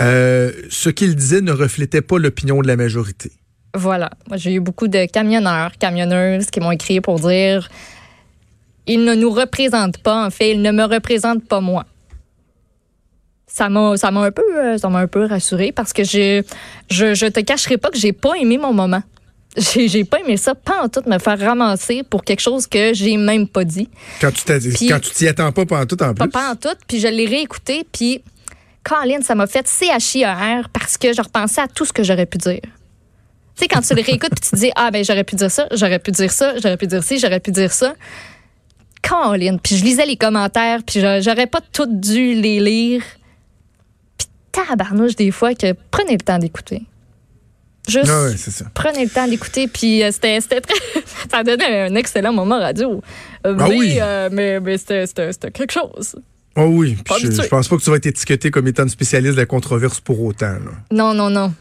euh, 0.00 0.52
ce 0.70 0.90
qu'il 0.90 1.14
disait 1.16 1.40
ne 1.40 1.52
reflétait 1.52 2.02
pas 2.02 2.18
l'opinion 2.18 2.60
de 2.62 2.66
la 2.66 2.76
majorité. 2.76 3.32
Voilà. 3.74 4.10
Moi, 4.28 4.36
j'ai 4.38 4.54
eu 4.54 4.60
beaucoup 4.60 4.88
de 4.88 5.04
camionneurs, 5.06 5.72
camionneuses 5.78 6.46
qui 6.46 6.60
m'ont 6.60 6.70
écrit 6.72 7.00
pour 7.00 7.18
dire 7.20 7.68
ils 8.86 9.04
ne 9.04 9.14
nous 9.14 9.30
représentent 9.30 9.98
pas, 9.98 10.24
en 10.26 10.30
fait, 10.30 10.52
ils 10.52 10.62
ne 10.62 10.70
me 10.72 10.84
représentent 10.84 11.46
pas 11.46 11.60
moi. 11.60 11.84
Ça 13.46 13.68
m'a, 13.68 13.96
ça 13.96 14.10
m'a 14.10 14.22
un 14.24 14.30
peu, 14.30 14.42
euh, 14.56 14.78
ça 14.78 14.88
m'a 14.88 15.00
un 15.00 15.06
peu 15.06 15.24
rassuré 15.26 15.72
parce 15.72 15.92
que 15.92 16.04
je, 16.04 16.42
je, 16.90 17.14
je 17.14 17.26
te 17.26 17.40
cacherai 17.40 17.76
pas 17.76 17.90
que 17.90 17.98
j'ai 17.98 18.12
pas 18.12 18.34
aimé 18.40 18.56
mon 18.58 18.72
moment. 18.72 19.02
J'ai, 19.56 19.88
j'ai 19.88 20.04
pas 20.04 20.20
aimé 20.20 20.36
ça, 20.36 20.54
pas 20.54 20.82
en 20.84 20.88
tout 20.88 21.02
me 21.06 21.18
faire 21.18 21.38
ramasser 21.40 22.02
pour 22.08 22.22
quelque 22.22 22.40
chose 22.40 22.66
que 22.66 22.92
j'ai 22.94 23.16
même 23.16 23.48
pas 23.48 23.64
dit. 23.64 23.88
Quand 24.20 24.30
tu 24.30 24.44
t'as- 24.44 24.60
Puis- 24.60 24.86
quand 24.88 25.00
tu 25.00 25.10
t'y 25.10 25.26
attends 25.26 25.50
pas 25.52 25.66
pendant 25.66 25.86
tout 25.86 26.00
en 26.02 26.14
Pas, 26.14 26.24
plus. 26.24 26.30
pas 26.30 26.52
en 26.52 26.54
tout, 26.56 26.76
puis 26.86 27.00
je 27.00 27.08
l'ai 27.08 27.26
réécouté, 27.26 27.84
puis 27.90 28.22
Colin, 28.88 29.20
ça 29.22 29.34
m'a 29.34 29.46
fait 29.46 29.66
CHIR 29.68 30.68
parce 30.72 30.96
que 30.96 31.12
je 31.12 31.20
repensais 31.20 31.60
à 31.60 31.68
tout 31.68 31.84
ce 31.84 31.92
que 31.92 32.02
j'aurais 32.02 32.26
pu 32.26 32.38
dire. 32.38 32.60
Tu 32.62 33.64
sais, 33.64 33.68
quand 33.68 33.80
tu 33.82 33.94
le 33.94 34.02
réécoutes 34.02 34.30
puis 34.30 34.40
tu 34.40 34.50
te 34.50 34.56
dis, 34.56 34.70
ah 34.76 34.90
ben 34.90 35.04
j'aurais 35.04 35.24
pu 35.24 35.34
dire 35.34 35.50
ça, 35.50 35.66
j'aurais 35.72 35.98
pu 35.98 36.10
dire 36.12 36.30
ça, 36.30 36.54
j'aurais 36.58 36.76
pu 36.76 36.86
dire 36.86 37.02
ci, 37.02 37.18
j'aurais 37.18 37.40
pu 37.40 37.50
dire 37.50 37.72
ça. 37.72 37.94
Colin, 39.02 39.58
puis 39.58 39.76
je 39.76 39.84
lisais 39.84 40.06
les 40.06 40.16
commentaires, 40.16 40.80
puis 40.86 41.00
j'aurais 41.00 41.46
pas 41.46 41.60
tout 41.72 41.86
dû 41.86 42.34
les 42.34 42.60
lire. 42.60 43.02
Puis 44.16 44.28
tabarnouche 44.52 45.16
des 45.16 45.30
fois 45.30 45.54
que 45.54 45.74
prenez 45.90 46.12
le 46.12 46.18
temps 46.18 46.38
d'écouter. 46.38 46.82
Juste 47.88 48.10
Ah 48.10 48.28
ça. 48.36 48.66
prenez 48.74 49.04
le 49.04 49.10
temps 49.10 49.26
d'écouter, 49.26 49.66
puis 49.66 50.02
euh, 50.02 50.10
c'était 50.12 50.40
c'était 50.40 50.60
très... 50.60 50.74
ça 51.30 51.42
donnait 51.42 51.82
un 51.88 51.94
excellent 51.94 52.32
moment 52.32 52.58
radio. 52.58 53.02
Euh, 53.46 53.56
Ah 53.58 53.66
mais 53.68 53.76
oui. 53.76 53.98
euh, 54.00 54.28
mais, 54.30 54.60
mais 54.60 54.76
c'était 54.78 55.50
quelque 55.52 55.72
chose. 55.72 56.16
Oh 56.60 56.66
oui, 56.72 56.96
puis 57.04 57.14
je, 57.30 57.46
pense 57.48 57.68
pas 57.68 57.76
que 57.76 57.82
tu 57.82 57.90
vas 57.90 57.96
être 57.96 58.06
étiqueté 58.06 58.50
comme 58.50 58.66
étant 58.66 58.82
une 58.82 58.88
spécialiste 58.88 59.34
de 59.34 59.40
la 59.40 59.46
controverse 59.46 60.00
pour 60.00 60.20
autant. 60.22 60.46
Là. 60.46 60.72
Non, 60.90 61.14
non, 61.14 61.30
non. 61.30 61.52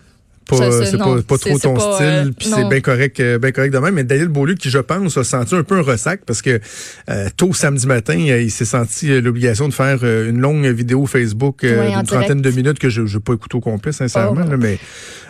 Ça, 0.50 0.72
c'est- 0.72 0.98
pas, 0.98 1.22
pas 1.28 1.38
trop 1.38 1.60
ton 1.60 1.74
pas, 1.74 1.96
style, 1.96 2.06
euh, 2.06 2.32
puis 2.38 2.48
c'est 2.48 2.70
bien 2.70 2.80
correct, 2.80 3.20
euh, 3.20 3.38
bien 3.38 3.52
correct 3.52 3.74
de 3.74 3.80
même. 3.80 3.96
Mais 3.96 4.06
Daniel 4.06 4.30
Beaulieu, 4.30 4.56
qui 4.56 4.70
je 4.70 4.78
pense 4.80 5.18
a 5.18 5.24
senti 5.26 5.54
un 5.56 5.64
peu 5.64 5.76
un 5.76 5.82
ressac 5.82 6.22
parce 6.26 6.42
que 6.42 6.62
euh, 7.10 7.28
tôt 7.36 7.54
samedi 7.54 7.86
matin, 7.86 8.18
euh, 8.30 8.42
il 8.42 8.50
s'est 8.50 8.64
senti 8.66 9.12
euh, 9.12 9.20
l'obligation 9.20 9.68
de 9.68 9.74
faire 9.74 10.00
euh, 10.04 10.30
une 10.30 10.40
longue 10.40 10.66
vidéo 10.68 11.06
Facebook 11.06 11.64
euh, 11.66 11.90
d'une 11.90 12.04
trentaine 12.06 12.42
direct. 12.42 12.46
de 12.46 12.50
minutes 12.52 12.80
que 12.80 12.90
je 12.90 13.02
n'ai 13.02 13.20
pas 13.20 13.34
écouté 13.34 13.58
au 13.58 13.60
complet, 13.60 13.92
sincèrement. 13.92 14.44
Oh. 14.48 14.50
là, 14.52 14.56
mais 14.58 14.80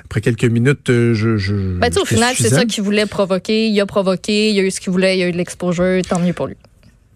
après 0.06 0.22
quelques 0.22 0.46
minutes, 0.46 0.90
euh, 0.92 1.16
je, 1.16 1.38
je 1.38 1.56
Ben, 1.80 1.90
au 2.00 2.06
final, 2.06 2.36
c'est 2.38 2.50
ça 2.50 2.66
qu'il 2.66 2.84
voulait 2.84 3.08
provoquer. 3.08 3.68
Il 3.70 3.82
a 3.82 3.88
provoqué, 3.88 4.52
il 4.52 4.60
a 4.60 4.64
eu 4.64 4.72
ce 4.72 4.80
qu'il 4.80 4.92
voulait, 4.92 5.18
il 5.18 5.24
a 5.24 5.28
eu 5.30 5.32
de 5.32 5.38
l'exposure, 5.38 6.00
tant 6.08 6.20
mieux 6.20 6.34
pour 6.34 6.46
lui. 6.48 6.56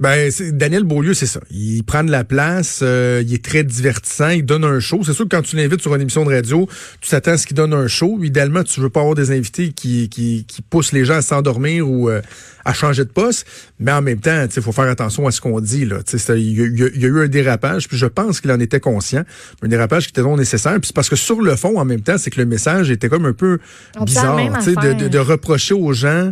Ben, 0.01 0.31
Daniel 0.53 0.83
Beaulieu, 0.83 1.13
c'est 1.13 1.27
ça. 1.27 1.39
Il 1.51 1.83
prend 1.83 2.03
de 2.03 2.09
la 2.09 2.23
place, 2.23 2.79
euh, 2.81 3.21
il 3.23 3.33
est 3.35 3.45
très 3.45 3.63
divertissant, 3.63 4.29
il 4.29 4.43
donne 4.43 4.63
un 4.63 4.79
show. 4.79 5.01
C'est 5.05 5.13
sûr 5.13 5.25
que 5.25 5.35
quand 5.35 5.43
tu 5.43 5.55
l'invites 5.55 5.79
sur 5.81 5.93
une 5.93 6.01
émission 6.01 6.25
de 6.25 6.31
radio, 6.33 6.67
tu 7.01 7.09
t'attends 7.11 7.33
à 7.33 7.37
ce 7.37 7.45
qu'il 7.45 7.55
donne 7.55 7.71
un 7.73 7.87
show. 7.87 8.17
Idéalement, 8.23 8.63
tu 8.63 8.81
veux 8.81 8.89
pas 8.89 9.01
avoir 9.01 9.13
des 9.15 9.29
invités 9.29 9.71
qui, 9.73 10.09
qui, 10.09 10.43
qui 10.47 10.63
poussent 10.63 10.91
les 10.91 11.05
gens 11.05 11.17
à 11.17 11.21
s'endormir 11.21 11.87
ou 11.87 12.09
euh, 12.09 12.19
à 12.65 12.73
changer 12.73 13.05
de 13.05 13.11
poste. 13.11 13.45
Mais 13.79 13.91
en 13.91 14.01
même 14.01 14.19
temps, 14.19 14.45
il 14.55 14.61
faut 14.63 14.71
faire 14.71 14.85
attention 14.89 15.27
à 15.27 15.31
ce 15.31 15.39
qu'on 15.39 15.59
dit. 15.61 15.85
Là. 15.85 15.97
Tu 16.03 16.13
sais, 16.13 16.17
c'est- 16.17 16.41
Il 16.41 16.47
y, 16.59 16.63
y 16.63 16.99
y 17.01 17.05
a 17.05 17.07
eu 17.07 17.23
un 17.23 17.27
dérapage, 17.27 17.87
puis 17.87 17.95
je 17.97 18.07
pense 18.07 18.41
qu'il 18.41 18.51
en 18.51 18.59
était 18.59 18.79
conscient. 18.79 19.23
Un 19.61 19.67
dérapage 19.67 20.05
qui 20.05 20.09
était 20.09 20.23
non 20.23 20.35
nécessaire. 20.35 20.73
Puis 20.79 20.87
c'est 20.87 20.95
parce 20.95 21.09
que 21.09 21.15
sur 21.15 21.41
le 21.41 21.55
fond, 21.55 21.77
en 21.79 21.85
même 21.85 22.01
temps, 22.01 22.17
c'est 22.17 22.31
que 22.31 22.39
le 22.39 22.47
message 22.47 22.89
était 22.89 23.07
comme 23.07 23.27
un 23.27 23.33
peu 23.33 23.59
On 23.99 24.05
bizarre. 24.05 24.35
même 24.35 24.53
tu 24.63 24.73
sais, 24.73 24.75
De, 24.75 25.03
de, 25.03 25.07
de 25.09 25.19
reprocher 25.19 25.75
aux 25.75 25.93
gens 25.93 26.31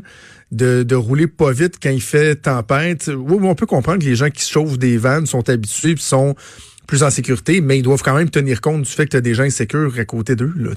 de, 0.51 0.95
rouler 0.95 1.27
pas 1.27 1.51
vite 1.51 1.75
quand 1.81 1.89
il 1.89 2.01
fait 2.01 2.35
tempête. 2.35 3.09
Oui, 3.15 3.37
on 3.41 3.55
peut 3.55 3.65
comprendre 3.65 3.99
que 3.99 4.05
les 4.05 4.15
gens 4.15 4.29
qui 4.29 4.47
chauffent 4.47 4.77
des 4.79 4.97
vannes 4.97 5.25
sont 5.25 5.47
habitués 5.49 5.95
sont 5.97 6.35
plus 6.89 7.03
en 7.03 7.11
sécurité, 7.11 7.61
mais 7.61 7.77
ils 7.77 7.83
doivent 7.83 8.01
quand 8.01 8.15
même 8.15 8.31
tenir 8.31 8.61
compte 8.61 8.81
du 8.81 8.89
fait 8.89 9.05
que 9.05 9.11
tu 9.11 9.17
as 9.17 9.21
des 9.21 9.35
gens 9.35 9.43
insécures 9.43 9.93
à 9.99 10.05
côté 10.05 10.35
d'eux. 10.35 10.53
Là. 10.57 10.71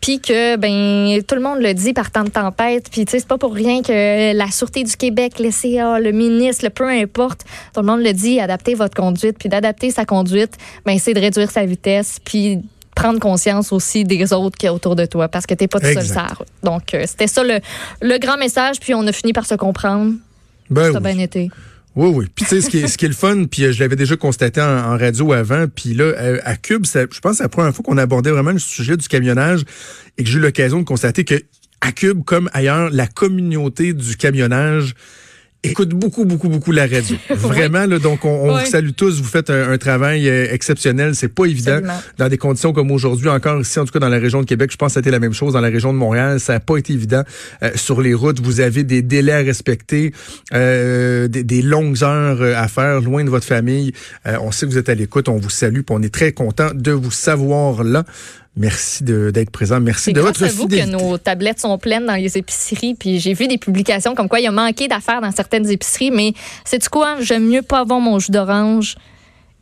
Puis 0.00 0.18
que, 0.18 0.56
ben, 0.56 1.22
tout 1.22 1.36
le 1.36 1.40
monde 1.40 1.60
le 1.60 1.72
dit 1.72 1.92
par 1.92 2.10
temps 2.10 2.24
de 2.24 2.30
tempête. 2.30 2.88
Puis, 2.90 3.04
tu 3.04 3.12
sais, 3.12 3.20
c'est 3.20 3.28
pas 3.28 3.38
pour 3.38 3.54
rien 3.54 3.80
que 3.80 4.36
la 4.36 4.50
Sûreté 4.50 4.82
du 4.82 4.96
Québec, 4.96 5.34
le 5.38 5.52
CA, 5.52 6.00
le 6.00 6.10
ministre, 6.10 6.64
le 6.64 6.70
peu 6.70 6.88
importe, 6.88 7.44
tout 7.72 7.80
le 7.80 7.86
monde 7.86 8.02
le 8.02 8.12
dit, 8.12 8.40
adaptez 8.40 8.74
votre 8.74 8.96
conduite. 8.96 9.36
Puis 9.38 9.48
d'adapter 9.48 9.92
sa 9.92 10.04
conduite, 10.04 10.54
ben, 10.84 10.98
c'est 10.98 11.14
de 11.14 11.20
réduire 11.20 11.50
sa 11.52 11.64
vitesse. 11.64 12.18
Puis 12.24 12.58
prendre 13.00 13.18
conscience 13.20 13.72
aussi 13.72 14.04
des 14.04 14.32
autres 14.32 14.56
qui 14.58 14.66
est 14.66 14.70
autour 14.70 14.94
de 14.96 15.06
toi 15.06 15.28
parce 15.28 15.46
que 15.46 15.54
t'es 15.54 15.68
pas 15.68 15.80
tout 15.80 15.86
seul 15.86 16.04
sur. 16.04 16.44
Donc, 16.62 16.94
euh, 16.94 17.04
c'était 17.06 17.26
ça 17.26 17.42
le, 17.42 17.58
le 18.02 18.18
grand 18.18 18.36
message. 18.36 18.78
Puis 18.80 18.94
on 18.94 19.06
a 19.06 19.12
fini 19.12 19.32
par 19.32 19.46
se 19.46 19.54
comprendre. 19.54 20.14
Ben 20.68 20.92
Ça 20.92 20.98
a 20.98 21.00
oui. 21.00 21.14
bien 21.14 21.18
été. 21.24 21.50
Oui, 21.96 22.08
oui. 22.14 22.26
Puis 22.34 22.44
tu 22.44 22.50
sais, 22.50 22.60
ce 22.60 22.70
qui 22.70 22.78
est, 22.78 22.86
ce 22.86 22.96
qui 22.96 23.06
est 23.06 23.08
le 23.08 23.14
fun, 23.14 23.44
puis 23.50 23.64
euh, 23.64 23.72
je 23.72 23.80
l'avais 23.80 23.96
déjà 23.96 24.14
constaté 24.16 24.60
en, 24.60 24.66
en 24.92 24.96
radio 24.96 25.32
avant, 25.32 25.66
puis 25.66 25.92
là, 25.94 26.04
euh, 26.04 26.38
à 26.44 26.54
Cube, 26.56 26.86
ça- 26.86 27.00
je 27.10 27.18
pense 27.18 27.32
que 27.32 27.36
c'est 27.38 27.42
la 27.42 27.48
première 27.48 27.74
fois 27.74 27.82
qu'on 27.84 27.98
abordait 27.98 28.30
vraiment 28.30 28.52
le 28.52 28.60
sujet 28.60 28.96
du 28.96 29.08
camionnage 29.08 29.62
et 30.16 30.22
que 30.22 30.30
j'ai 30.30 30.38
eu 30.38 30.40
l'occasion 30.40 30.78
de 30.78 30.84
constater 30.84 31.24
que 31.24 31.34
à 31.80 31.90
Cube, 31.92 32.22
comme 32.24 32.48
ailleurs, 32.52 32.90
la 32.92 33.06
communauté 33.08 33.92
du 33.92 34.16
camionnage 34.16 34.94
écoute 35.62 35.90
beaucoup, 35.90 36.24
beaucoup, 36.24 36.48
beaucoup 36.48 36.72
la 36.72 36.86
radio. 36.86 37.16
Vraiment, 37.30 37.84
là, 37.86 37.98
donc 37.98 38.24
on, 38.24 38.28
on 38.50 38.54
Oui. 38.56 38.62
vous 38.64 38.70
salue 38.70 38.90
tous, 38.96 39.20
vous 39.20 39.28
faites 39.28 39.50
un, 39.50 39.70
un 39.72 39.78
travail 39.78 40.28
euh, 40.28 40.46
exceptionnel, 40.50 41.14
c'est 41.14 41.28
pas 41.28 41.44
évident. 41.44 41.72
Absolument. 41.72 42.02
Dans 42.18 42.28
des 42.28 42.38
conditions 42.38 42.72
comme 42.72 42.90
aujourd'hui, 42.90 43.28
encore 43.28 43.60
ici, 43.60 43.78
en 43.78 43.84
tout 43.84 43.92
cas 43.92 43.98
dans 43.98 44.08
la 44.08 44.18
région 44.18 44.40
de 44.40 44.46
Québec, 44.46 44.70
je 44.72 44.76
pense 44.76 44.94
que 44.94 45.00
c'était 45.00 45.10
la 45.10 45.18
même 45.18 45.34
chose 45.34 45.52
dans 45.52 45.60
la 45.60 45.68
région 45.68 45.92
de 45.92 45.98
Montréal, 45.98 46.40
ça 46.40 46.54
n'a 46.54 46.60
pas 46.60 46.76
été 46.78 46.92
évident. 46.94 47.22
Euh, 47.62 47.70
sur 47.74 48.00
les 48.00 48.14
routes, 48.14 48.40
vous 48.40 48.60
avez 48.60 48.84
des 48.84 49.02
délais 49.02 49.32
à 49.32 49.38
respecter, 49.38 50.12
euh, 50.54 51.28
des, 51.28 51.44
des 51.44 51.62
longues 51.62 52.02
heures 52.02 52.40
euh, 52.40 52.54
à 52.56 52.66
faire, 52.68 53.00
loin 53.00 53.22
de 53.24 53.30
votre 53.30 53.46
famille. 53.46 53.92
Euh, 54.26 54.36
on 54.40 54.52
sait 54.52 54.66
que 54.66 54.70
vous 54.72 54.78
êtes 54.78 54.88
à 54.88 54.94
l'écoute, 54.94 55.28
on 55.28 55.36
vous 55.36 55.50
salue, 55.50 55.80
on 55.90 56.02
est 56.02 56.12
très 56.14 56.32
content 56.32 56.68
de 56.74 56.92
vous 56.92 57.10
savoir 57.10 57.84
là. 57.84 58.04
Merci 58.56 59.04
d'être 59.04 59.50
présent. 59.50 59.80
Merci 59.80 60.12
de 60.12 60.20
votre 60.20 60.42
à 60.42 60.48
vous 60.48 60.62
fidélité. 60.62 60.90
que 60.90 60.96
nos 60.96 61.18
tablettes 61.18 61.60
sont 61.60 61.78
pleines 61.78 62.06
dans 62.06 62.14
les 62.14 62.36
épiceries. 62.36 62.94
Puis 62.94 63.20
j'ai 63.20 63.32
vu 63.32 63.46
des 63.46 63.58
publications 63.58 64.14
comme 64.14 64.28
quoi 64.28 64.40
il 64.40 64.44
y 64.44 64.48
a 64.48 64.52
manqué 64.52 64.88
d'affaires 64.88 65.20
dans 65.20 65.30
certaines 65.30 65.70
épiceries. 65.70 66.10
Mais 66.10 66.34
c'est 66.64 66.86
quoi? 66.88 67.20
J'aime 67.20 67.46
mieux 67.46 67.62
pas 67.62 67.80
avoir 67.80 68.00
mon 68.00 68.18
jus 68.18 68.32
d'orange 68.32 68.96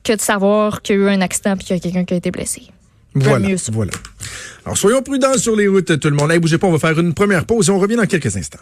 que 0.02 0.14
de 0.14 0.20
savoir 0.20 0.82
qu'il 0.82 0.96
y 0.96 0.98
a 0.98 1.02
eu 1.02 1.08
un 1.08 1.20
accident 1.20 1.54
puis 1.56 1.66
qu'il 1.66 1.76
y 1.76 1.78
a 1.78 1.82
quelqu'un 1.82 2.04
qui 2.04 2.14
a 2.14 2.16
été 2.16 2.30
blessé. 2.30 2.62
Voilà, 3.14 3.48
mieux 3.48 3.56
voilà. 3.72 3.92
Alors 4.64 4.76
soyons 4.76 5.02
prudents 5.02 5.36
sur 5.36 5.56
les 5.56 5.68
routes, 5.68 5.98
tout 5.98 6.08
le 6.08 6.16
monde. 6.16 6.30
Hey, 6.30 6.38
bougez 6.38 6.58
pas, 6.58 6.66
on 6.66 6.72
va 6.72 6.78
faire 6.78 6.98
une 6.98 7.14
première 7.14 7.44
pause 7.44 7.68
et 7.68 7.72
on 7.72 7.78
revient 7.78 7.96
dans 7.96 8.06
quelques 8.06 8.36
instants. 8.36 8.58